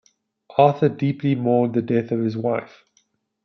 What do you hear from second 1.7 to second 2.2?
the death